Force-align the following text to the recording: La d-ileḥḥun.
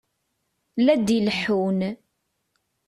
La 0.79 0.95
d-ileḥḥun. 0.97 1.79